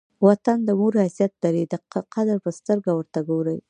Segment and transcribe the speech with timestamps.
[0.27, 1.73] وطن د مور حیثیت لري؛ د
[2.13, 3.59] قدر په سترګه ور ته ګورئ!